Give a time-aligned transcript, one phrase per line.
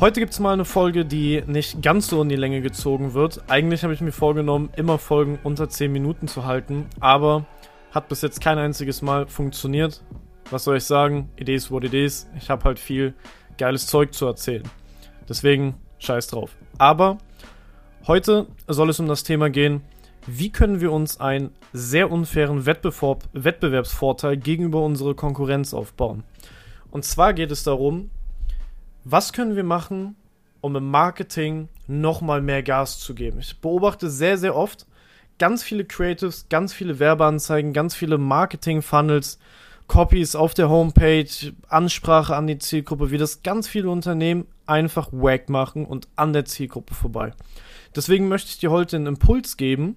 [0.00, 3.42] Heute gibt es mal eine Folge, die nicht ganz so in die Länge gezogen wird.
[3.48, 7.46] Eigentlich habe ich mir vorgenommen, immer Folgen unter 10 Minuten zu halten, aber
[7.90, 10.04] hat bis jetzt kein einziges Mal funktioniert.
[10.52, 11.30] Was soll ich sagen?
[11.34, 12.28] Is what it is.
[12.36, 13.12] Ich habe halt viel
[13.58, 14.62] geiles Zeug zu erzählen.
[15.28, 16.56] Deswegen scheiß drauf.
[16.78, 17.18] Aber
[18.06, 19.80] heute soll es um das Thema gehen,
[20.28, 26.22] wie können wir uns einen sehr unfairen Wettbewerbsvorteil gegenüber unserer Konkurrenz aufbauen.
[26.92, 28.10] Und zwar geht es darum,
[29.04, 30.16] was können wir machen,
[30.60, 33.40] um im Marketing nochmal mehr Gas zu geben?
[33.40, 34.86] Ich beobachte sehr, sehr oft
[35.38, 39.38] ganz viele Creatives, ganz viele Werbeanzeigen, ganz viele Marketing-Funnels,
[39.86, 45.48] Copies auf der Homepage, Ansprache an die Zielgruppe, wie das ganz viele Unternehmen einfach wack
[45.48, 47.32] machen und an der Zielgruppe vorbei.
[47.96, 49.96] Deswegen möchte ich dir heute einen Impuls geben,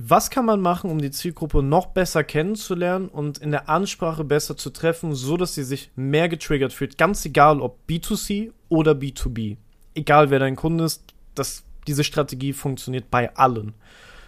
[0.00, 4.56] was kann man machen, um die Zielgruppe noch besser kennenzulernen und in der Ansprache besser
[4.56, 6.96] zu treffen, so dass sie sich mehr getriggert fühlt?
[6.98, 9.56] Ganz egal, ob B2C oder B2B.
[9.94, 11.02] Egal, wer dein Kunde ist,
[11.34, 13.74] das, diese Strategie funktioniert bei allen.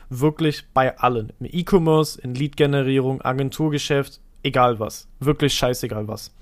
[0.09, 1.33] Wirklich bei allen.
[1.39, 5.07] Im E-Commerce, in Lead-Generierung, Agenturgeschäft, egal was.
[5.21, 6.35] Wirklich scheißegal was.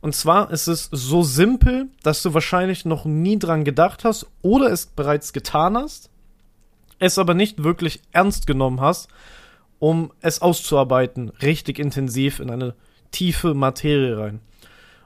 [0.00, 4.70] Und zwar ist es so simpel, dass du wahrscheinlich noch nie dran gedacht hast oder
[4.70, 6.09] es bereits getan hast
[7.00, 9.08] es aber nicht wirklich ernst genommen hast,
[9.80, 12.74] um es auszuarbeiten, richtig intensiv in eine
[13.10, 14.40] tiefe Materie rein.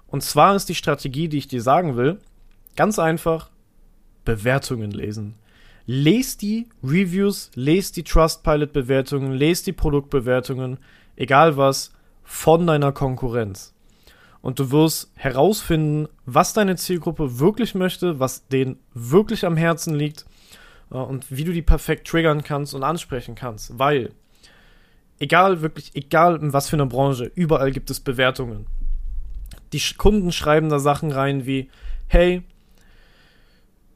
[0.09, 2.19] Und zwar ist die Strategie, die ich dir sagen will,
[2.77, 3.49] ganz einfach
[4.25, 5.37] Bewertungen lesen.
[5.87, 10.78] Lest die Reviews, lest die Trustpilot-Bewertungen, lest die Produktbewertungen,
[11.16, 11.93] egal was,
[12.25, 13.75] von deiner Konkurrenz.
[14.41, 20.27] Und du wirst herausfinden, was deine Zielgruppe wirklich möchte, was denen wirklich am Herzen liegt
[21.03, 24.10] und wie du die perfekt triggern kannst und ansprechen kannst, weil
[25.19, 28.66] egal, wirklich, egal in was für einer Branche, überall gibt es Bewertungen.
[29.72, 31.71] Die Kunden schreiben da Sachen rein wie,
[32.06, 32.43] hey,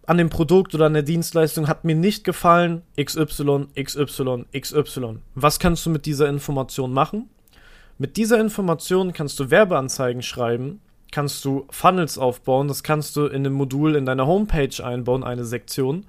[0.07, 5.19] an dem Produkt oder an der Dienstleistung hat mir nicht gefallen, XY, XY, XY.
[5.35, 7.29] Was kannst du mit dieser Information machen?
[7.99, 10.81] Mit dieser Information kannst du Werbeanzeigen schreiben,
[11.13, 15.45] kannst du Funnels aufbauen, das kannst du in einem Modul in deiner Homepage einbauen, eine
[15.45, 16.07] Sektion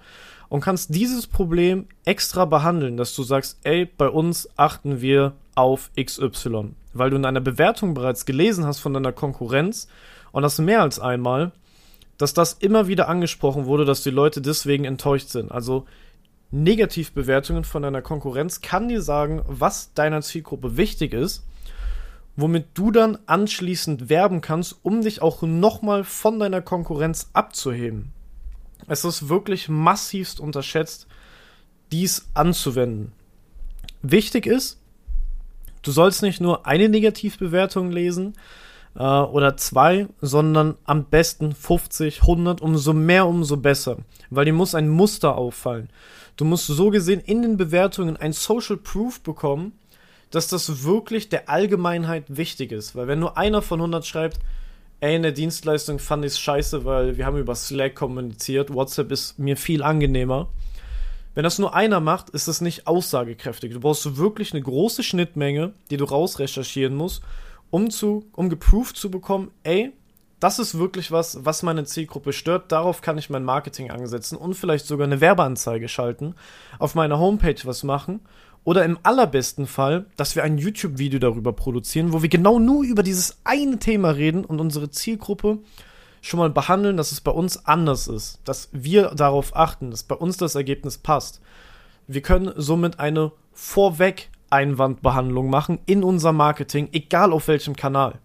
[0.50, 5.92] und kannst dieses Problem extra behandeln, dass du sagst, ey, bei uns achten wir auf
[6.00, 9.88] XY, weil du in einer Bewertung bereits gelesen hast von deiner Konkurrenz
[10.32, 11.52] und das mehr als einmal,
[12.18, 15.52] dass das immer wieder angesprochen wurde, dass die Leute deswegen enttäuscht sind.
[15.52, 15.86] Also
[16.52, 21.46] Negativbewertungen von deiner Konkurrenz kann dir sagen, was deiner Zielgruppe wichtig ist,
[22.36, 28.14] womit du dann anschließend werben kannst, um dich auch nochmal von deiner Konkurrenz abzuheben.
[28.88, 31.08] Es ist wirklich massivst unterschätzt,
[31.92, 33.12] dies anzuwenden.
[34.02, 34.80] Wichtig ist,
[35.82, 38.36] du sollst nicht nur eine Negativbewertung lesen
[38.96, 43.98] äh, oder zwei, sondern am besten 50, 100, umso mehr, umso besser.
[44.30, 45.90] Weil dir muss ein Muster auffallen.
[46.38, 49.74] Du musst so gesehen in den Bewertungen ein Social Proof bekommen,
[50.32, 52.96] dass das wirklich der Allgemeinheit wichtig ist.
[52.96, 54.40] Weil wenn nur einer von 100 schreibt,
[55.02, 58.74] ey, in der Dienstleistung fand ich es scheiße, weil wir haben über Slack kommuniziert.
[58.74, 60.50] WhatsApp ist mir viel angenehmer.
[61.36, 63.72] Wenn das nur einer macht, ist das nicht aussagekräftig.
[63.72, 67.22] Du brauchst wirklich eine große Schnittmenge, die du rausrecherchieren musst,
[67.70, 69.94] um zu, um geproved zu bekommen, ey,
[70.40, 72.72] das ist wirklich was, was meine Zielgruppe stört.
[72.72, 76.34] Darauf kann ich mein Marketing ansetzen und vielleicht sogar eine Werbeanzeige schalten,
[76.78, 78.22] auf meiner Homepage was machen
[78.64, 83.04] oder im allerbesten Fall, dass wir ein YouTube-Video darüber produzieren, wo wir genau nur über
[83.04, 85.60] dieses eine Thema reden und unsere Zielgruppe
[86.22, 90.16] schon mal behandeln, dass es bei uns anders ist, dass wir darauf achten, dass bei
[90.16, 91.42] uns das Ergebnis passt.
[92.08, 98.20] Wir können somit eine Vorweg-Einwandbehandlung machen in unser Marketing, egal auf welchem Kanal.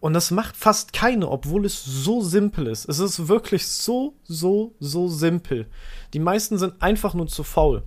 [0.00, 2.88] Und das macht fast keine, obwohl es so simpel ist.
[2.88, 5.66] Es ist wirklich so, so, so simpel.
[6.12, 7.82] Die meisten sind einfach nur zu faul.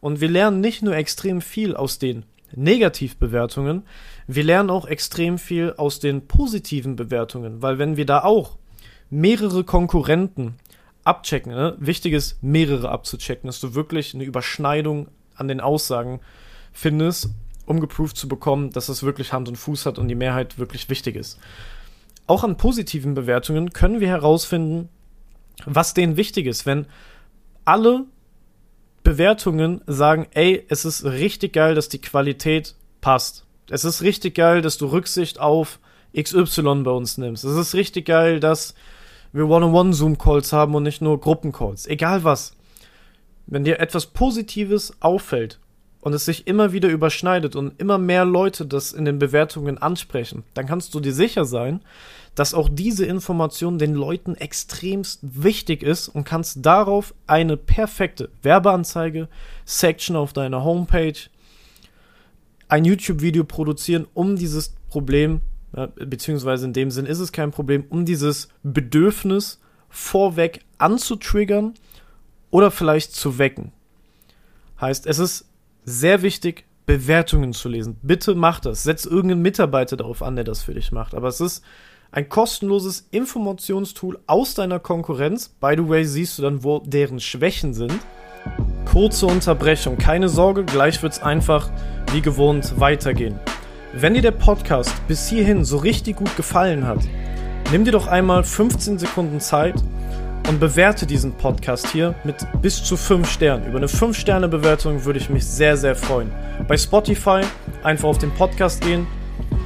[0.00, 2.24] Und wir lernen nicht nur extrem viel aus den
[2.54, 3.84] Negativbewertungen,
[4.26, 8.56] wir lernen auch extrem viel aus den positiven Bewertungen, weil wenn wir da auch
[9.10, 10.54] mehrere Konkurrenten
[11.04, 11.52] abchecken.
[11.52, 11.76] Ne?
[11.78, 16.20] Wichtig ist, mehrere abzuchecken, dass du wirklich eine Überschneidung an den Aussagen
[16.72, 17.30] findest,
[17.66, 20.88] um geprüft zu bekommen, dass es wirklich Hand und Fuß hat und die Mehrheit wirklich
[20.88, 21.38] wichtig ist.
[22.26, 24.88] Auch an positiven Bewertungen können wir herausfinden,
[25.66, 26.66] was denen wichtig ist.
[26.66, 26.86] Wenn
[27.64, 28.04] alle
[29.02, 33.44] Bewertungen sagen, ey, es ist richtig geil, dass die Qualität passt.
[33.70, 35.78] Es ist richtig geil, dass du Rücksicht auf
[36.18, 37.44] XY bei uns nimmst.
[37.44, 38.74] Es ist richtig geil, dass
[39.32, 41.86] wir One-on-One-Zoom-Calls haben und nicht nur Gruppencalls.
[41.86, 42.56] Egal was.
[43.46, 45.58] Wenn dir etwas Positives auffällt
[46.00, 50.44] und es sich immer wieder überschneidet und immer mehr Leute das in den Bewertungen ansprechen,
[50.54, 51.80] dann kannst du dir sicher sein,
[52.34, 59.28] dass auch diese Information den Leuten extremst wichtig ist und kannst darauf eine perfekte Werbeanzeige,
[59.64, 61.18] Section auf deiner Homepage,
[62.68, 65.40] ein YouTube-Video produzieren, um dieses Problem,
[65.96, 71.74] beziehungsweise in dem Sinn ist es kein Problem, um dieses Bedürfnis vorweg anzutriggern
[72.50, 73.72] oder vielleicht zu wecken.
[74.80, 75.49] Heißt, es ist
[75.84, 77.96] sehr wichtig, Bewertungen zu lesen.
[78.02, 78.82] Bitte mach das.
[78.82, 81.14] Setz irgendeinen Mitarbeiter darauf an, der das für dich macht.
[81.14, 81.62] Aber es ist
[82.12, 85.48] ein kostenloses Informationstool aus deiner Konkurrenz.
[85.48, 87.94] By the way, siehst du dann, wo deren Schwächen sind.
[88.90, 91.70] Kurze Unterbrechung, keine Sorge, gleich wird es einfach
[92.12, 93.38] wie gewohnt weitergehen.
[93.92, 97.00] Wenn dir der Podcast bis hierhin so richtig gut gefallen hat,
[97.70, 99.76] nimm dir doch einmal 15 Sekunden Zeit
[100.50, 103.68] und bewerte diesen Podcast hier mit bis zu 5 Sternen.
[103.68, 106.32] Über eine 5-Sterne-Bewertung würde ich mich sehr, sehr freuen.
[106.66, 107.42] Bei Spotify
[107.84, 109.06] einfach auf den Podcast gehen,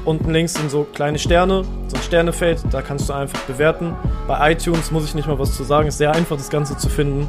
[0.05, 3.95] Unten links sind so kleine Sterne, so ein Sternefeld, da kannst du einfach bewerten.
[4.29, 6.91] Bei iTunes muss ich nicht mal was zu sagen, ist sehr einfach das Ganze zu
[6.91, 7.27] finden.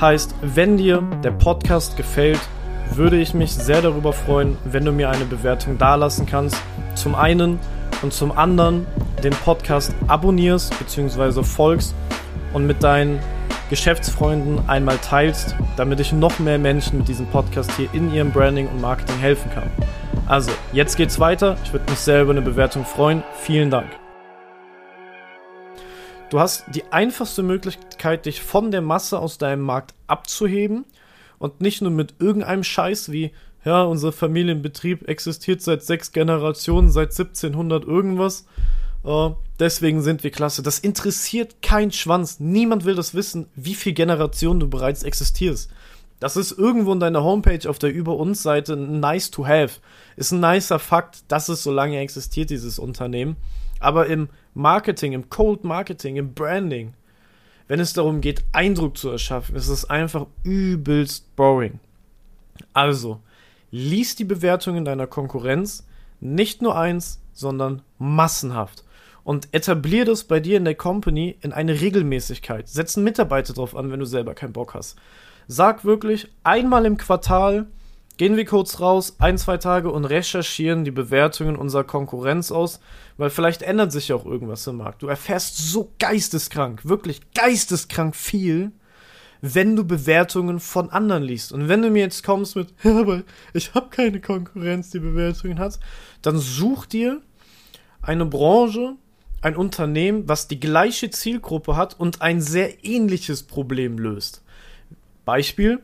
[0.00, 2.38] Heißt, wenn dir der Podcast gefällt,
[2.94, 6.56] würde ich mich sehr darüber freuen, wenn du mir eine Bewertung dalassen kannst.
[6.94, 7.58] Zum einen
[8.02, 8.86] und zum anderen
[9.24, 11.42] den Podcast abonnierst bzw.
[11.42, 11.92] folgst
[12.52, 13.20] und mit deinen
[13.70, 18.68] Geschäftsfreunden einmal teilst, damit ich noch mehr Menschen mit diesem Podcast hier in ihrem Branding
[18.68, 19.70] und Marketing helfen kann.
[20.26, 21.56] Also, jetzt geht's weiter.
[21.64, 23.22] Ich würde mich sehr über eine Bewertung freuen.
[23.40, 23.88] Vielen Dank.
[26.30, 30.84] Du hast die einfachste Möglichkeit, dich von der Masse aus deinem Markt abzuheben
[31.38, 33.30] und nicht nur mit irgendeinem Scheiß wie,
[33.64, 38.46] ja, unser Familienbetrieb existiert seit sechs Generationen, seit 1700 irgendwas.
[39.06, 40.64] Uh, deswegen sind wir klasse.
[40.64, 42.40] Das interessiert kein Schwanz.
[42.40, 45.70] Niemand will das wissen, wie viele Generationen du bereits existierst.
[46.18, 49.80] Das ist irgendwo in deiner Homepage auf der Über uns Seite nice to have.
[50.16, 53.36] Ist ein nicer Fakt, dass es so lange existiert, dieses Unternehmen.
[53.78, 56.94] Aber im Marketing, im Cold Marketing, im Branding,
[57.68, 61.78] wenn es darum geht, Eindruck zu erschaffen, ist es einfach übelst boring.
[62.72, 63.20] Also,
[63.70, 65.86] lies die Bewertungen deiner Konkurrenz
[66.20, 68.82] nicht nur eins, sondern massenhaft.
[69.26, 72.68] Und etablier das bei dir in der Company in eine Regelmäßigkeit.
[72.68, 74.94] Setz einen Mitarbeiter drauf an, wenn du selber keinen Bock hast.
[75.48, 77.66] Sag wirklich, einmal im Quartal
[78.18, 82.78] gehen wir kurz raus, ein, zwei Tage und recherchieren die Bewertungen unserer Konkurrenz aus,
[83.16, 85.02] weil vielleicht ändert sich ja auch irgendwas im Markt.
[85.02, 88.70] Du erfährst so geisteskrank, wirklich geisteskrank viel,
[89.40, 91.50] wenn du Bewertungen von anderen liest.
[91.50, 93.24] Und wenn du mir jetzt kommst mit, ja, aber
[93.54, 95.80] ich habe keine Konkurrenz, die Bewertungen hat,
[96.22, 97.22] dann such dir
[98.02, 98.94] eine Branche,
[99.46, 104.42] ein Unternehmen, was die gleiche Zielgruppe hat und ein sehr ähnliches Problem löst.
[105.24, 105.78] Beispiel,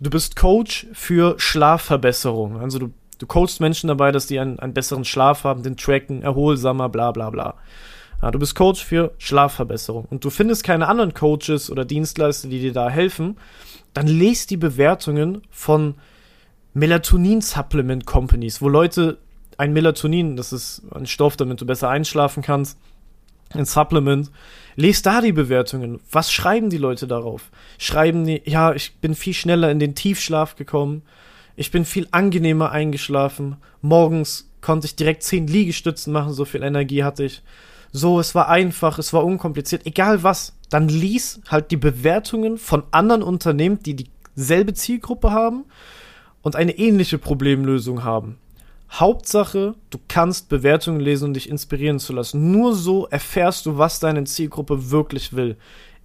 [0.00, 2.58] du bist Coach für Schlafverbesserung.
[2.58, 6.22] Also du, du coachst Menschen dabei, dass die einen, einen besseren Schlaf haben, den tracken,
[6.22, 7.54] erholsamer, bla bla bla.
[8.20, 12.58] Ja, du bist Coach für Schlafverbesserung und du findest keine anderen Coaches oder Dienstleister, die
[12.58, 13.36] dir da helfen,
[13.92, 15.94] dann lest die Bewertungen von
[16.72, 19.18] Melatonin-Supplement Companies, wo Leute
[19.56, 22.76] ein Melatonin, das ist ein Stoff, damit du besser einschlafen kannst,
[23.58, 24.30] ein Supplement,
[24.76, 26.00] lest da die Bewertungen.
[26.10, 27.50] Was schreiben die Leute darauf?
[27.78, 31.02] Schreiben die, ja, ich bin viel schneller in den Tiefschlaf gekommen.
[31.56, 33.56] Ich bin viel angenehmer eingeschlafen.
[33.80, 37.42] Morgens konnte ich direkt zehn Liegestützen machen, so viel Energie hatte ich.
[37.92, 40.56] So, es war einfach, es war unkompliziert, egal was.
[40.68, 45.64] Dann lies halt die Bewertungen von anderen Unternehmen, die dieselbe Zielgruppe haben
[46.42, 48.38] und eine ähnliche Problemlösung haben.
[48.90, 52.52] Hauptsache, du kannst Bewertungen lesen und dich inspirieren zu lassen.
[52.52, 55.56] Nur so erfährst du, was deine Zielgruppe wirklich will.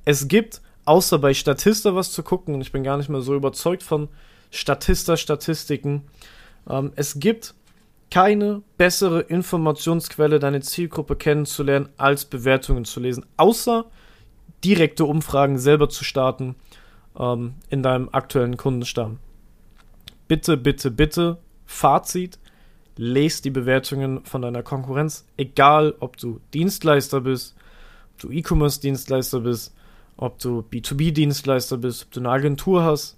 [0.06, 3.36] Es gibt, außer bei Statista was zu gucken, und ich bin gar nicht mehr so
[3.36, 4.10] überzeugt von
[4.52, 6.04] Statista-Statistiken,
[6.68, 7.54] ähm, es gibt
[8.10, 13.26] keine bessere Informationsquelle, deine Zielgruppe kennenzulernen, als Bewertungen zu lesen.
[13.38, 13.86] Außer
[14.64, 16.56] direkte Umfragen selber zu starten
[17.18, 19.20] ähm, in deinem aktuellen Kundenstamm.
[20.28, 22.40] Bitte, bitte, bitte, Fazit,
[22.98, 27.56] lest die Bewertungen von deiner Konkurrenz, egal ob du Dienstleister bist,
[28.18, 29.74] du E-Commerce-Dienstleister bist,
[30.18, 33.18] ob du B2B-Dienstleister bist, ob du eine Agentur hast,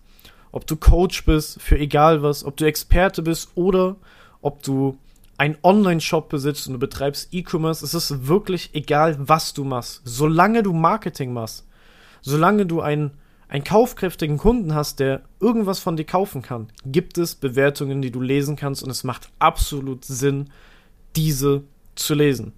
[0.51, 3.95] ob du Coach bist für egal was, ob du Experte bist oder
[4.41, 4.97] ob du
[5.37, 10.01] einen Online-Shop besitzt und du betreibst E-Commerce, es ist wirklich egal, was du machst.
[10.03, 11.65] Solange du Marketing machst,
[12.21, 13.11] solange du einen,
[13.51, 18.21] einen kaufkräftigen Kunden hast, der irgendwas von dir kaufen kann, gibt es Bewertungen, die du
[18.21, 20.49] lesen kannst und es macht absolut Sinn,
[21.17, 21.63] diese
[21.95, 22.53] zu lesen.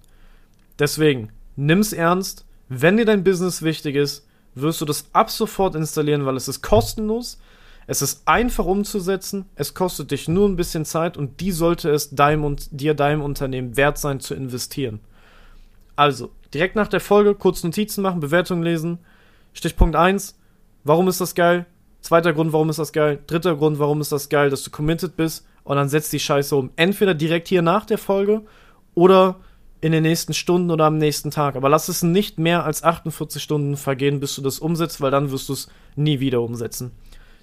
[0.78, 2.46] Deswegen, nimm's ernst.
[2.68, 4.24] Wenn dir dein Business wichtig ist,
[4.54, 7.40] wirst du das ab sofort installieren, weil es ist kostenlos.
[7.88, 12.10] Es ist einfach umzusetzen, es kostet dich nur ein bisschen Zeit und die sollte es
[12.10, 15.00] deinem dir, deinem Unternehmen wert sein zu investieren.
[15.96, 18.98] Also, direkt nach der Folge kurz Notizen machen, Bewertungen lesen.
[19.52, 20.34] Stichpunkt 1,
[20.84, 21.66] warum ist das geil?
[22.00, 23.18] Zweiter Grund, warum ist das geil?
[23.26, 26.54] Dritter Grund, warum ist das geil, dass du committed bist und dann setzt die Scheiße
[26.54, 26.70] um.
[26.76, 28.42] Entweder direkt hier nach der Folge
[28.94, 29.36] oder
[29.80, 31.56] in den nächsten Stunden oder am nächsten Tag.
[31.56, 35.30] Aber lass es nicht mehr als 48 Stunden vergehen, bis du das umsetzt, weil dann
[35.30, 36.92] wirst du es nie wieder umsetzen.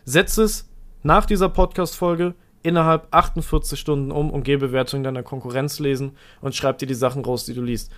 [0.05, 0.67] Setz es
[1.03, 2.33] nach dieser Podcast-Folge
[2.63, 7.23] innerhalb 48 Stunden um und geh Bewertungen deiner Konkurrenz lesen und schreib dir die Sachen
[7.23, 7.91] raus, die du liest.